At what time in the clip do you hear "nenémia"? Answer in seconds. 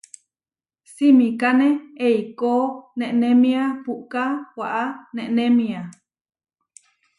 2.99-3.63, 5.15-5.79